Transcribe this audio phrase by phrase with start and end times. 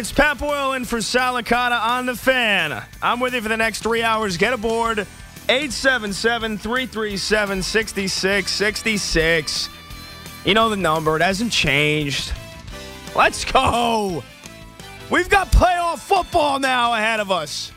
[0.00, 2.82] It's Pat Boyle in for Sal Licata on the fan.
[3.02, 4.38] I'm with you for the next three hours.
[4.38, 5.06] Get aboard
[5.46, 9.68] 877 337 6666.
[10.46, 12.32] You know the number, it hasn't changed.
[13.14, 14.24] Let's go.
[15.10, 17.70] We've got playoff football now ahead of us.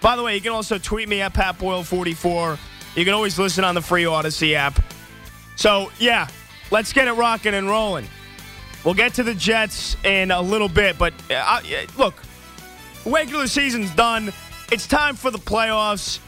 [0.00, 2.58] By the way, you can also tweet me at Pat Boyle44.
[2.96, 4.82] You can always listen on the free Audacy app.
[5.56, 6.26] So, yeah,
[6.70, 8.08] let's get it rocking and rolling.
[8.84, 11.60] We'll get to the Jets in a little bit, but uh,
[11.96, 12.14] look,
[13.06, 14.32] regular season's done.
[14.70, 16.18] It's time for the playoffs.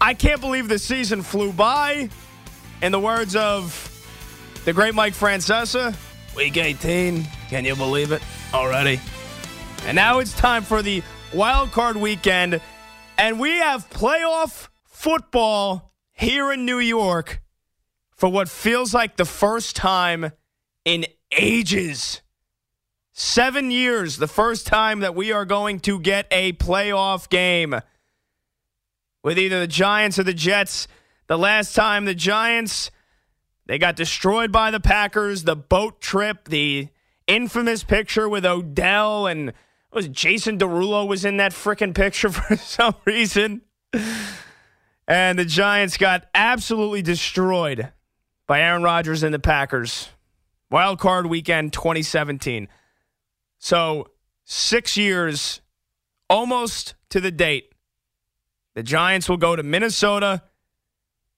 [0.00, 2.10] I can't believe the season flew by.
[2.82, 3.90] In the words of
[4.64, 5.96] the great Mike Francesa,
[6.36, 7.24] week 18.
[7.48, 9.00] Can you believe it already?
[9.86, 12.60] And now it's time for the wild card weekend,
[13.18, 17.42] and we have playoff football here in New York
[18.14, 20.32] for what feels like the first time
[20.84, 22.22] in ages.
[23.12, 27.80] Seven years, the first time that we are going to get a playoff game
[29.22, 30.88] with either the Giants or the Jets.
[31.26, 32.90] The last time the Giants,
[33.66, 36.88] they got destroyed by the Packers, the boat trip, the
[37.26, 39.52] infamous picture with Odell and
[39.94, 43.62] was Jason Derulo was in that freaking picture for some reason.
[45.06, 47.92] And the Giants got absolutely destroyed
[48.46, 50.08] by Aaron Rodgers and the Packers.
[50.74, 52.66] Wild card weekend 2017.
[53.58, 54.08] So,
[54.44, 55.60] six years
[56.28, 57.72] almost to the date.
[58.74, 60.42] The Giants will go to Minnesota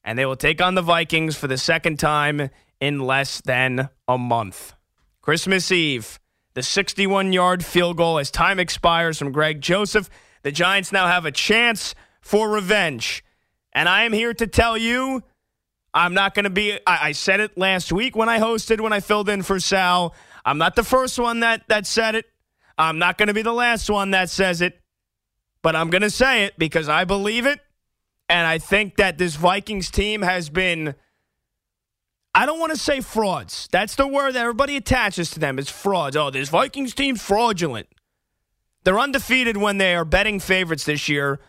[0.02, 2.48] and they will take on the Vikings for the second time
[2.80, 4.72] in less than a month.
[5.20, 6.18] Christmas Eve,
[6.54, 10.08] the 61 yard field goal as time expires from Greg Joseph.
[10.44, 13.22] The Giants now have a chance for revenge.
[13.74, 15.24] And I am here to tell you
[15.97, 18.93] I'm not going to be, I, I, said it last week when I hosted, when
[18.93, 20.15] I filled in for Sal.
[20.44, 22.26] I'm not the first one that, that said it.
[22.76, 24.78] I'm not going to be the last one that says it.
[25.62, 27.60] But I'm going to say it because I believe it.
[28.28, 30.94] And I think that this Vikings team has been,
[32.34, 33.66] I don't want to say frauds.
[33.72, 36.15] That's the word that everybody attaches to them is frauds.
[36.15, 37.88] Oh, this Vikings team's fraudulent.
[38.84, 41.41] They're undefeated when they are betting favorites this year.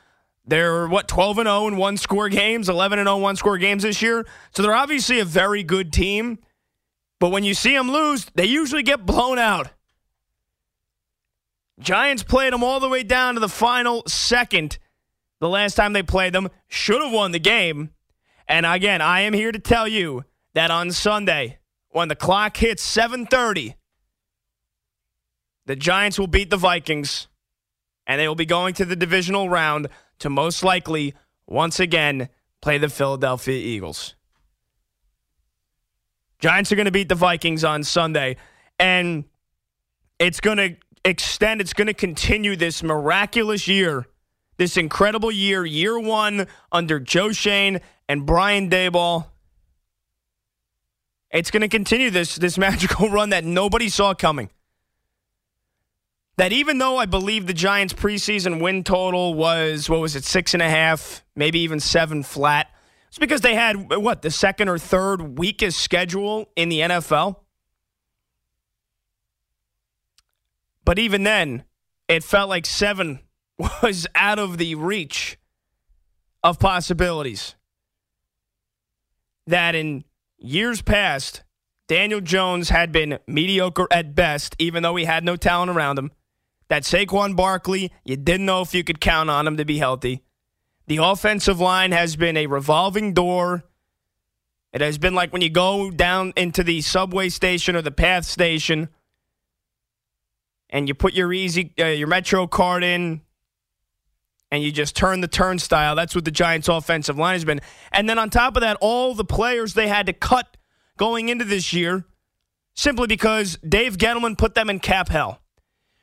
[0.47, 3.83] They're what 12 and 0 in one score games, 11 and 0 one score games
[3.83, 4.25] this year.
[4.55, 6.39] So they're obviously a very good team.
[7.19, 9.71] But when you see them lose, they usually get blown out.
[11.79, 14.79] Giants played them all the way down to the final second
[15.39, 16.49] the last time they played them.
[16.67, 17.91] Should have won the game.
[18.47, 21.59] And again, I am here to tell you that on Sunday,
[21.89, 23.75] when the clock hits 7:30,
[25.65, 27.27] the Giants will beat the Vikings
[28.07, 29.89] and they will be going to the divisional round
[30.19, 31.13] to most likely
[31.45, 32.29] once again
[32.61, 34.15] play the Philadelphia Eagles.
[36.39, 38.37] Giants are going to beat the Vikings on Sunday,
[38.79, 39.25] and
[40.19, 44.05] it's going to extend, it's going to continue this miraculous year,
[44.57, 49.25] this incredible year, year one under Joe Schoen and Brian Daboll.
[51.31, 54.49] It's going to continue this, this magical run that nobody saw coming
[56.37, 60.53] that even though I believe the Giants' preseason win total was, what was it, six
[60.53, 62.67] and a half, maybe even seven flat,
[63.07, 67.37] it's because they had, what, the second or third weakest schedule in the NFL?
[70.85, 71.63] But even then,
[72.07, 73.19] it felt like seven
[73.81, 75.39] was out of the reach
[76.43, 77.55] of possibilities.
[79.47, 80.03] That in
[80.37, 81.43] years past,
[81.87, 86.11] Daniel Jones had been mediocre at best, even though he had no talent around him
[86.69, 90.23] that Saquon Barkley, you didn't know if you could count on him to be healthy.
[90.87, 93.65] The offensive line has been a revolving door.
[94.73, 98.25] It has been like when you go down into the subway station or the path
[98.25, 98.89] station
[100.69, 103.21] and you put your easy uh, your metro card in
[104.51, 105.95] and you just turn the turnstile.
[105.95, 107.61] That's what the Giants offensive line has been.
[107.91, 110.57] And then on top of that, all the players they had to cut
[110.97, 112.05] going into this year
[112.75, 115.41] simply because Dave Gettleman put them in cap hell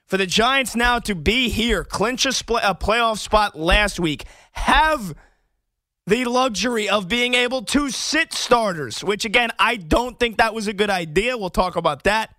[0.06, 5.14] for the Giants now to be here, clinch a, a playoff spot last week, have
[6.06, 10.66] the luxury of being able to sit starters, which again, I don't think that was
[10.66, 11.38] a good idea.
[11.38, 12.34] We'll talk about that.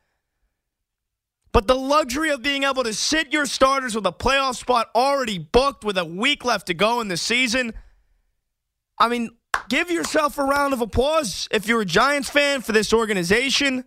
[1.52, 5.40] But the luxury of being able to sit your starters with a playoff spot already
[5.40, 7.74] booked with a week left to go in the season.
[9.00, 9.32] I mean,
[9.70, 13.86] give yourself a round of applause if you're a Giants fan for this organization.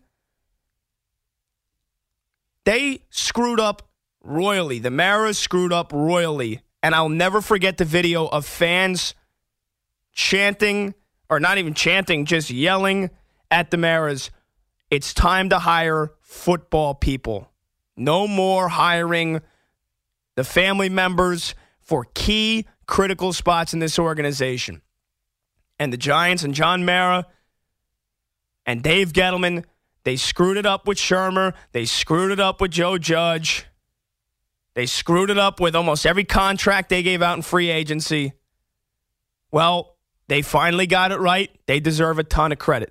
[2.68, 3.88] They screwed up
[4.22, 4.78] royally.
[4.78, 6.60] The Maras screwed up royally.
[6.82, 9.14] And I'll never forget the video of fans
[10.12, 10.92] chanting,
[11.30, 13.08] or not even chanting, just yelling
[13.50, 14.30] at the Maras,
[14.90, 17.50] it's time to hire football people.
[17.96, 19.40] No more hiring
[20.34, 24.82] the family members for key critical spots in this organization.
[25.78, 27.28] And the Giants and John Mara
[28.66, 29.64] and Dave Gettleman,
[30.08, 31.52] they screwed it up with Shurmur.
[31.72, 33.66] They screwed it up with Joe Judge.
[34.72, 38.32] They screwed it up with almost every contract they gave out in free agency.
[39.50, 41.50] Well, they finally got it right.
[41.66, 42.90] They deserve a ton of credit.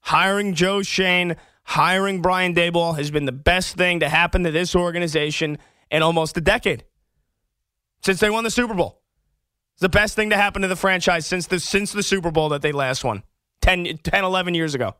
[0.00, 4.76] Hiring Joe Schoen, hiring Brian Daboll has been the best thing to happen to this
[4.76, 5.56] organization
[5.90, 6.84] in almost a decade
[8.04, 9.00] since they won the Super Bowl.
[9.72, 12.50] It's the best thing to happen to the franchise since the since the Super Bowl
[12.50, 13.22] that they last won
[13.62, 14.94] 10, 10 11 years ago.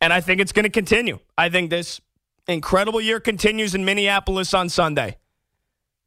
[0.00, 1.18] And I think it's going to continue.
[1.38, 2.00] I think this
[2.46, 5.16] incredible year continues in Minneapolis on Sunday.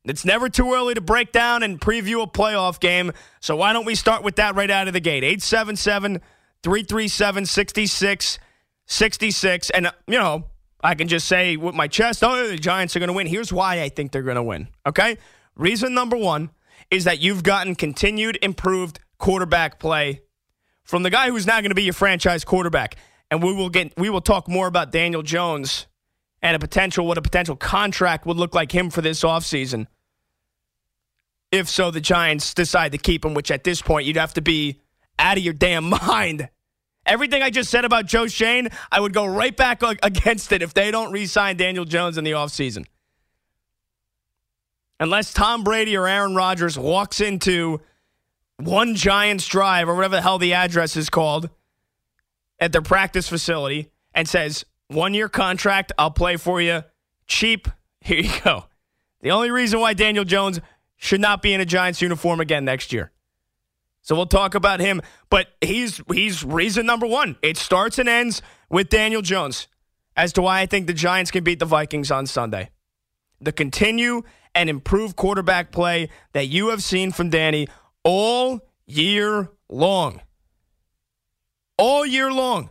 [0.06, 3.12] It's never too early to break down and preview a playoff game.
[3.42, 5.24] So why don't we start with that right out of the gate?
[5.24, 6.22] 877
[6.64, 9.70] 337 6666.
[9.72, 10.46] And, you know,
[10.82, 13.28] I can just say with my chest, oh, the Giants are going to win.
[13.28, 14.70] Here's why I think they're going to win.
[14.86, 15.18] Okay?
[15.56, 16.52] Reason number one
[16.90, 20.22] is that you've gotten continued improved quarterback play
[20.84, 22.96] from the guy who's now going to be your franchise quarterback.
[23.32, 25.88] And we will get we will talk more about Daniel Jones
[26.42, 29.88] and a potential what a potential contract would look like him for this offseason.
[31.52, 34.42] If so, the Giants decide to keep him, which at this point you'd have to
[34.42, 34.82] be
[35.18, 36.50] out of your damn mind.
[37.06, 40.74] Everything I just said about Joe Schoen, I would go right back against it if
[40.74, 42.86] they don't re sign Daniel Jones in the offseason.
[45.00, 47.80] Unless Tom Brady or Aaron Rodgers walks into
[48.58, 51.50] one Giants drive or whatever the hell the address is called
[52.60, 56.84] at their practice facility and says, one year contract, I'll play for you
[57.28, 57.68] cheap.
[58.02, 58.66] Here you go.
[59.22, 60.60] The only reason why Daniel Jones
[60.98, 63.12] should not be in a Giants uniform again next year.
[64.02, 67.38] So we'll talk about him, but he's he's reason number 1.
[67.42, 69.68] It starts and ends with Daniel Jones
[70.16, 72.70] as to why I think the Giants can beat the Vikings on Sunday.
[73.42, 74.24] The continue
[74.56, 77.68] and improve quarterback play that you have seen from Danny
[78.04, 80.22] all year long.
[81.80, 82.70] All year long.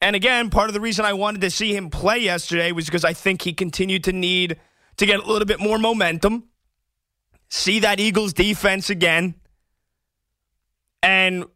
[0.00, 3.04] And again, part of the reason I wanted to see him play yesterday was because
[3.04, 4.60] I think he continued to need
[4.98, 6.44] to get a little bit more momentum,
[7.48, 9.34] see that Eagles defense again,
[11.02, 11.46] and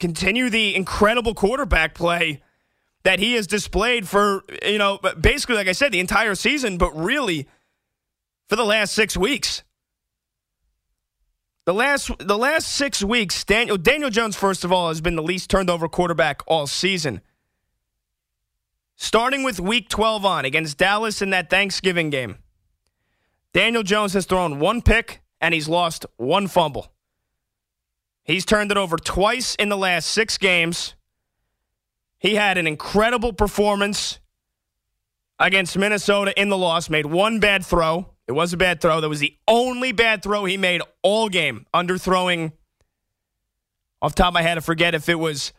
[0.00, 2.42] continue the incredible quarterback play
[3.02, 6.96] that he has displayed for, you know, basically, like I said, the entire season, but
[6.96, 7.48] really
[8.48, 9.62] for the last six weeks.
[11.64, 15.22] The last the last six weeks, Daniel Daniel Jones, first of all, has been the
[15.22, 17.20] least turned over quarterback all season.
[18.96, 22.38] Starting with week 12 on against Dallas in that Thanksgiving game,
[23.52, 26.92] Daniel Jones has thrown one pick and he's lost one fumble.
[28.24, 30.94] He's turned it over twice in the last six games.
[32.18, 34.20] He had an incredible performance
[35.38, 38.11] against Minnesota in the loss, made one bad throw.
[38.26, 39.00] It was a bad throw.
[39.00, 42.52] That was the only bad throw he made all game, underthrowing.
[44.00, 45.52] Off top of my head, I forget if it was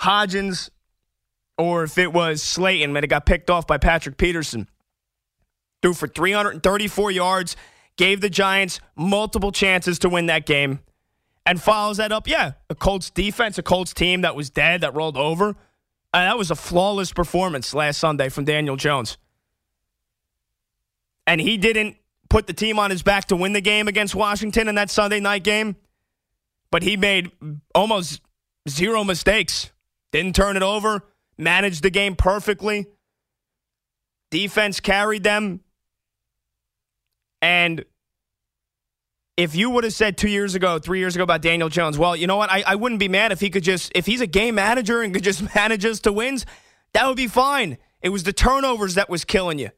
[0.00, 0.70] Hodgins
[1.58, 4.68] or if it was Slayton that it got picked off by Patrick Peterson.
[5.82, 7.56] Threw for 334 yards,
[7.96, 10.80] gave the Giants multiple chances to win that game,
[11.44, 12.28] and follows that up.
[12.28, 15.56] Yeah, a Colts defense, a Colts team that was dead, that rolled over.
[16.14, 19.16] And that was a flawless performance last Sunday from Daniel Jones.
[21.26, 21.96] And he didn't
[22.28, 25.20] put the team on his back to win the game against Washington in that Sunday
[25.20, 25.76] night game,
[26.70, 27.30] but he made
[27.74, 28.20] almost
[28.68, 29.70] zero mistakes.
[30.12, 31.02] Didn't turn it over
[31.38, 32.86] managed the game perfectly.
[34.30, 35.60] Defense carried them.
[37.40, 37.84] And
[39.36, 42.14] if you would have said two years ago, three years ago about Daniel Jones, well,
[42.14, 42.50] you know what?
[42.50, 45.12] I, I wouldn't be mad if he could just, if he's a game manager and
[45.12, 46.46] could just manage us to wins,
[46.92, 47.78] that would be fine.
[48.00, 49.70] It was the turnovers that was killing you.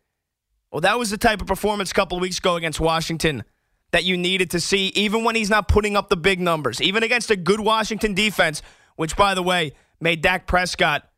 [0.74, 3.44] Well, that was the type of performance a couple weeks ago against Washington
[3.92, 7.04] that you needed to see, even when he's not putting up the big numbers, even
[7.04, 8.60] against a good Washington defense,
[8.96, 11.08] which, by the way, made Dak Prescott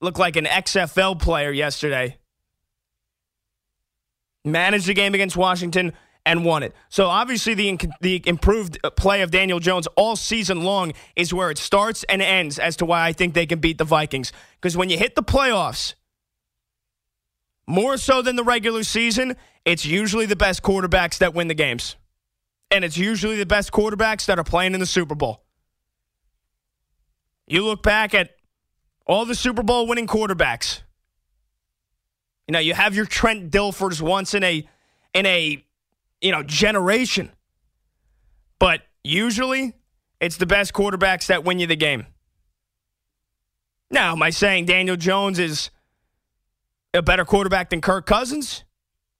[0.00, 2.18] look like an XFL player yesterday.
[4.44, 5.92] Managed the game against Washington
[6.24, 6.72] and won it.
[6.88, 11.50] So obviously the the improved uh, play of Daniel Jones all season long is where
[11.50, 14.32] it starts and ends as to why I think they can beat the Vikings.
[14.60, 15.94] Because when you hit the playoffs,
[17.70, 21.96] more so than the regular season, it's usually the best quarterbacks that win the games.
[22.70, 25.44] And it's usually the best quarterbacks that are playing in the Super Bowl.
[27.46, 28.30] You look back at
[29.06, 30.82] all the Super Bowl winning quarterbacks.
[32.46, 34.68] You know, you have your Trent Dilfers once in a
[35.14, 35.64] in a
[36.20, 37.30] you know generation.
[38.58, 39.74] But usually
[40.20, 42.06] it's the best quarterbacks that win you the game.
[43.90, 45.70] Now, am I saying Daniel Jones is
[46.94, 48.64] a better quarterback than Kirk Cousins?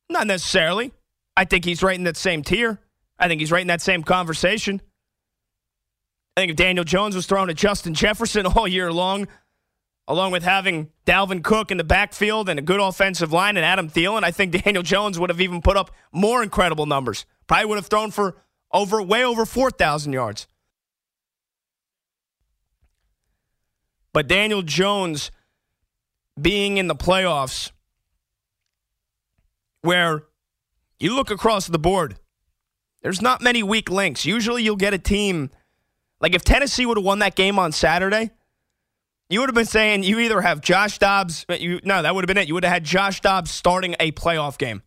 [0.08, 0.92] Not necessarily.
[1.36, 2.80] I think he's right in that same tier.
[3.18, 4.80] I think he's right in that same conversation.
[6.36, 9.28] I think if Daniel Jones was throwing to Justin Jefferson all year long,
[10.08, 13.88] along with having Dalvin Cook in the backfield and a good offensive line and Adam
[13.88, 17.26] Thielen, I think Daniel Jones would have even put up more incredible numbers.
[17.46, 18.36] Probably would have thrown for
[18.72, 20.46] over way over 4,000 yards.
[24.12, 25.30] But Daniel Jones
[26.40, 27.70] being in the playoffs,
[29.82, 30.24] where
[30.98, 32.16] you look across the board,
[33.02, 34.26] there's not many weak links.
[34.26, 35.50] Usually you'll get a team,
[36.20, 38.30] like if Tennessee would have won that game on Saturday,
[39.30, 42.26] you would have been saying you either have Josh Dobbs, you, no, that would have
[42.26, 42.48] been it.
[42.48, 44.82] You would have had Josh Dobbs starting a playoff game.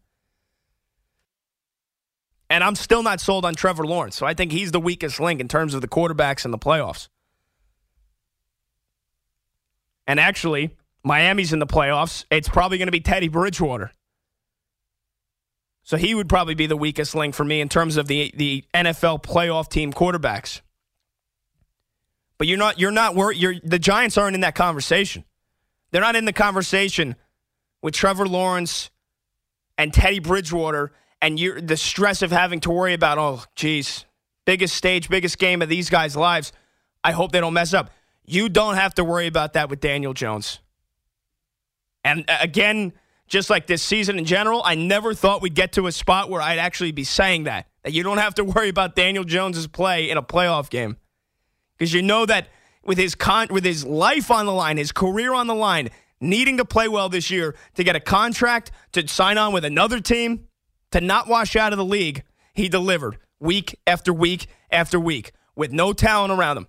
[2.50, 4.15] And I'm still not sold on Trevor Lawrence.
[4.15, 7.07] So I think he's the weakest link in terms of the quarterbacks in the playoffs.
[10.05, 12.25] And actually, Miami's in the playoffs.
[12.31, 13.91] It's probably going to be Teddy Bridgewater.
[15.83, 18.63] So he would probably be the weakest link for me in terms of the the
[18.74, 20.62] NFL playoff team quarterbacks.
[22.38, 23.38] But you're not you're not worried.
[23.38, 25.25] You're the Giants aren't in that conversation.
[25.91, 27.15] They're not in the conversation
[27.81, 28.89] with Trevor Lawrence
[29.77, 34.05] and Teddy Bridgewater and you're the stress of having to worry about oh geez
[34.45, 36.53] biggest stage biggest game of these guys' lives.
[37.03, 37.91] I hope they don't mess up.
[38.25, 40.60] You don't have to worry about that with Daniel Jones.
[42.03, 42.93] And uh, again,
[43.27, 46.41] just like this season in general, I never thought we'd get to a spot where
[46.41, 47.67] I'd actually be saying that.
[47.83, 50.98] That you don't have to worry about Daniel Jones's play in a playoff game.
[51.77, 52.48] Because you know that
[52.83, 55.89] with his con- with his life on the line, his career on the line,
[56.22, 60.00] needing to play well this year, to get a contract, to sign on with another
[60.00, 60.48] team,
[60.91, 65.72] to not wash out of the league, he delivered week after week after week with
[65.72, 66.67] no talent around him.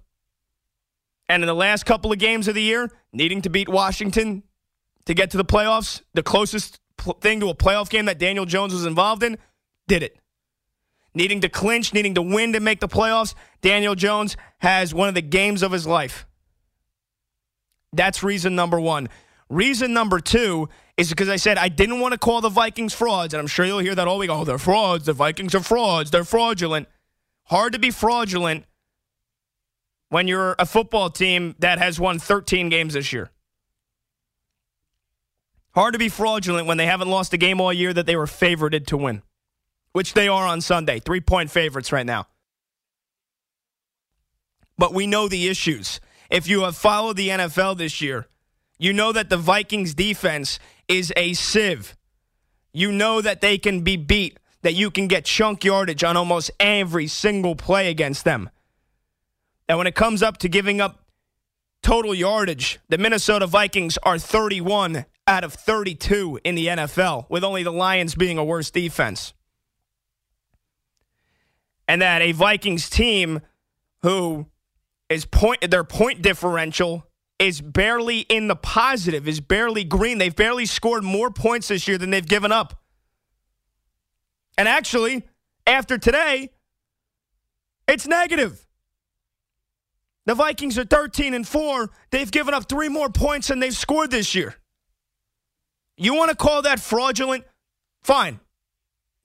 [1.29, 4.43] And in the last couple of games of the year, needing to beat Washington
[5.07, 8.47] to get to the playoffs, the closest pl- thing to a playoff game that Daniel
[8.47, 9.39] Jones was involved in,
[9.87, 10.17] did it.
[11.15, 15.15] Needing to clinch, needing to win to make the playoffs, Daniel Jones has one of
[15.15, 16.27] the games of his life.
[17.93, 19.09] That's reason number one.
[19.49, 23.35] Reason number two is because I said I didn't want to call the Vikings frauds,
[23.35, 24.31] and I'm sure you'll hear that all week.
[24.31, 25.07] Oh, they're frauds.
[25.07, 26.11] The Vikings are frauds.
[26.11, 26.89] They're fraudulent.
[27.45, 28.65] Hard to be fraudulent
[30.09, 33.31] when you're a football team that has won 13 games this year.
[35.75, 38.28] Hard to be fraudulent when they haven't lost a game all year that they were
[38.28, 39.23] favored to win,
[39.93, 41.00] which they are on Sunday.
[41.00, 42.28] Three point favorites right now.
[44.78, 46.00] But we know the issues.
[46.31, 48.28] If you have followed the NFL this year,
[48.78, 51.97] you know that the Vikings defense is a sieve.
[52.73, 56.50] You know that they can be beat, that you can get chunk yardage on almost
[56.59, 58.50] every single play against them.
[59.69, 61.04] And when it comes up to giving up
[61.83, 67.62] total yardage, the Minnesota Vikings are 31 out of 32 in the NFL, with only
[67.62, 69.33] the Lions being a worse defense.
[71.88, 73.40] And that a Vikings team
[74.02, 74.47] who
[75.09, 77.07] is point their point differential
[77.38, 80.19] is barely in the positive, is barely green.
[80.19, 82.81] They've barely scored more points this year than they've given up.
[84.57, 85.25] And actually,
[85.66, 86.50] after today,
[87.88, 88.66] it's negative.
[90.26, 91.90] The Vikings are 13 and 4.
[92.11, 94.54] They've given up 3 more points than they've scored this year.
[95.97, 97.45] You want to call that fraudulent?
[98.03, 98.41] Fine.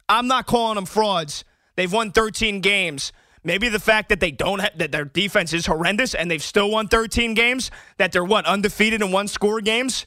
[0.08, 1.44] I'm not calling them frauds.
[1.76, 3.12] They've won 13 games.
[3.44, 6.70] Maybe the fact that they don't have, that their defense is horrendous and they've still
[6.72, 10.06] won 13 games, that they're what, undefeated in one score games?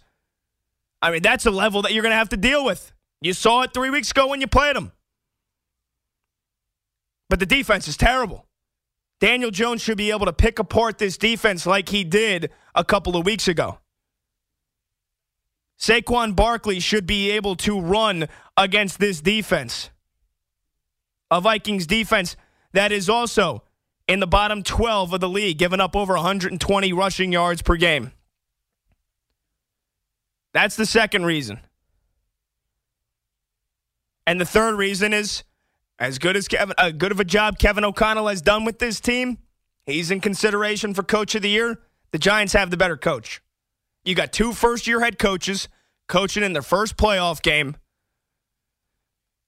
[1.00, 2.92] I mean, that's a level that you're going to have to deal with.
[3.20, 4.92] You saw it three weeks ago when you played them.
[7.30, 8.46] But the defense is terrible.
[9.18, 13.16] Daniel Jones should be able to pick apart this defense like he did a couple
[13.16, 13.78] of weeks ago.
[15.82, 19.90] Saquon Barkley should be able to run against this defense.
[21.28, 22.36] A Vikings defense
[22.72, 23.64] that is also
[24.06, 28.12] in the bottom 12 of the league, giving up over 120 rushing yards per game.
[30.54, 31.58] That's the second reason.
[34.24, 35.42] And the third reason is
[35.98, 39.00] as good as Kevin, uh, good of a job Kevin O'Connell has done with this
[39.00, 39.38] team.
[39.84, 41.80] He's in consideration for coach of the year.
[42.12, 43.41] The Giants have the better coach.
[44.04, 45.68] You got two first year head coaches
[46.08, 47.76] coaching in their first playoff game.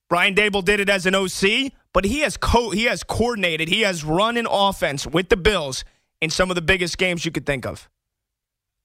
[0.08, 3.82] Brian Daboll did it as an OC, but he has co- he has coordinated, he
[3.82, 5.84] has run an offense with the Bills
[6.20, 7.88] in some of the biggest games you could think of.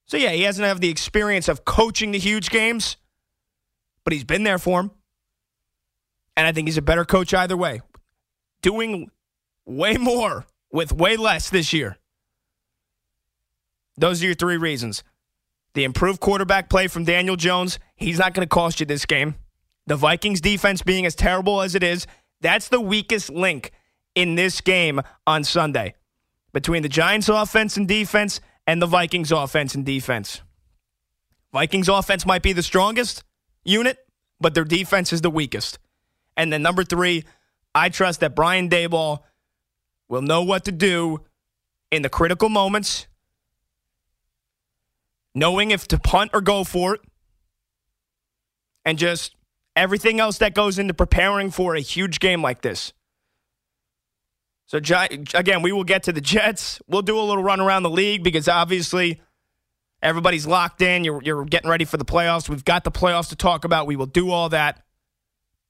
[0.05, 2.97] So yeah, he hasn't have the experience of coaching the huge games,
[4.03, 4.91] but he's been there for him.
[6.35, 7.81] And I think he's a better coach either way.
[8.61, 9.11] Doing
[9.65, 11.97] way more with way less this year.
[13.97, 15.03] Those are your three reasons.
[15.73, 19.35] The improved quarterback play from Daniel Jones, he's not going to cost you this game.
[19.87, 22.07] The Vikings defense being as terrible as it is,
[22.41, 23.71] that's the weakest link
[24.15, 25.95] in this game on Sunday
[26.53, 30.41] between the Giants offense and defense and the Vikings offense and defense.
[31.51, 33.23] Vikings offense might be the strongest
[33.63, 33.97] unit,
[34.39, 35.79] but their defense is the weakest.
[36.37, 37.25] And then number three,
[37.73, 39.19] I trust that Brian Daboll
[40.07, 41.21] will know what to do
[41.91, 43.07] in the critical moments,
[45.33, 47.01] knowing if to punt or go for it,
[48.85, 49.35] and just
[49.75, 52.93] everything else that goes into preparing for a huge game like this.
[54.65, 56.79] So, again, we will get to the Jets.
[56.87, 59.19] We'll do a little run around the league because obviously
[60.01, 61.03] everybody's locked in.
[61.03, 62.47] You're, you're getting ready for the playoffs.
[62.47, 63.87] We've got the playoffs to talk about.
[63.87, 64.83] We will do all that.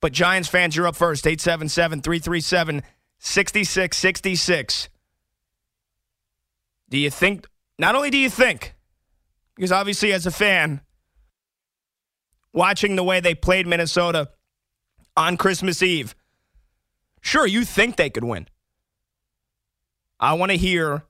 [0.02, 2.82] But Giants fans, you're up first 877 337
[3.18, 4.88] 6666.
[6.90, 7.46] Do you think,
[7.78, 8.74] not only do you think,
[9.60, 10.80] because obviously as a fan,
[12.54, 14.30] watching the way they played Minnesota
[15.18, 16.14] on Christmas Eve,
[17.20, 18.48] sure, you think they could win.
[20.18, 21.04] I want to hear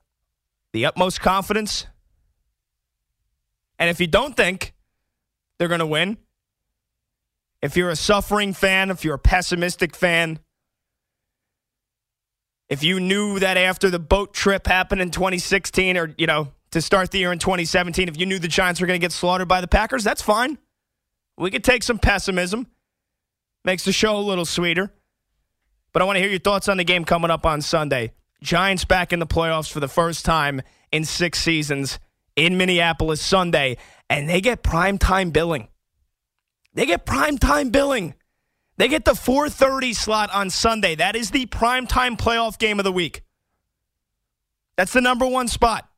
[0.73, 1.87] the utmost confidence.
[3.79, 4.73] And if you don't think
[5.57, 6.17] they're going to win,
[7.61, 10.39] if you're a suffering fan, if you're a pessimistic fan,
[12.67, 16.81] if you knew that after the boat trip happened in 2016 or, you know, to
[16.81, 19.47] start the year in 2017, if you knew the Giants were going to get slaughtered
[19.47, 20.57] by the Packers, that's fine.
[21.37, 22.67] We could take some pessimism.
[23.63, 24.91] Makes the show a little sweeter.
[25.93, 28.13] But I want to hear your thoughts on the game coming up on Sunday.
[28.41, 30.61] Giants back in the playoffs for the first time
[30.91, 31.99] in six seasons
[32.35, 33.77] in Minneapolis Sunday,
[34.09, 35.67] and they get prime time billing.
[36.73, 38.15] They get prime time billing.
[38.77, 40.95] They get the 4:30 slot on Sunday.
[40.95, 43.21] That is the prime time playoff game of the week.
[44.77, 45.90] That's the number 1 spot.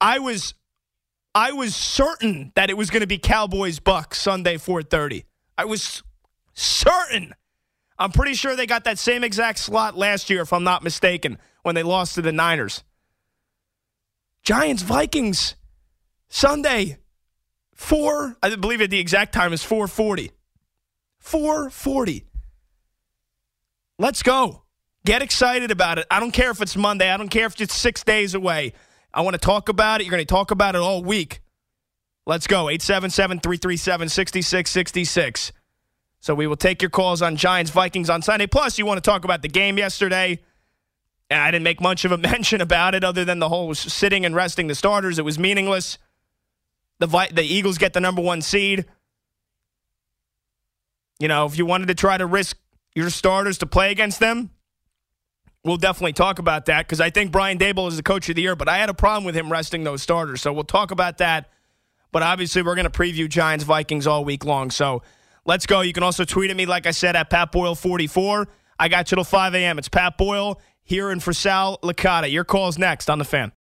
[0.00, 0.54] I was
[1.34, 5.24] I was certain that it was going to be Cowboys Bucks Sunday 4:30.
[5.56, 6.02] I was
[6.54, 7.34] certain.
[7.98, 11.38] I'm pretty sure they got that same exact slot last year, if I'm not mistaken,
[11.62, 12.84] when they lost to the Niners.
[14.44, 15.56] Giants, Vikings,
[16.28, 16.98] Sunday,
[17.74, 18.36] four.
[18.42, 18.90] I believe it.
[18.90, 20.30] The exact time is 4:40.
[21.20, 22.24] 4:40.
[23.98, 24.62] Let's go.
[25.04, 26.06] Get excited about it.
[26.10, 27.10] I don't care if it's Monday.
[27.10, 28.74] I don't care if it's six days away.
[29.12, 30.04] I want to talk about it.
[30.04, 31.40] You're going to talk about it all week.
[32.26, 32.68] Let's go.
[32.68, 35.52] 877 337 6666.
[36.20, 38.46] So we will take your calls on Giants Vikings on Sunday.
[38.46, 40.40] Plus, you want to talk about the game yesterday.
[41.30, 44.34] I didn't make much of a mention about it other than the whole sitting and
[44.34, 45.18] resting the starters.
[45.18, 45.98] It was meaningless.
[46.98, 48.84] The the Eagles get the number one seed.
[51.20, 52.56] You know, if you wanted to try to risk
[52.94, 54.50] your starters to play against them,
[55.68, 58.42] we'll definitely talk about that because I think Brian Daboll is the coach of the
[58.42, 60.42] year, but I had a problem with him resting those starters.
[60.42, 61.50] So we'll talk about that.
[62.10, 64.70] But obviously, we're going to preview Giants Vikings all week long.
[64.70, 65.02] So
[65.48, 65.80] Let's go.
[65.80, 68.48] You can also tweet at me, like I said, at Pat Boyle44.
[68.78, 69.78] I got you till 5 a.m.
[69.78, 72.30] It's Pat Boyle here in for Sal Licata.
[72.30, 73.52] Your call's next on the fan.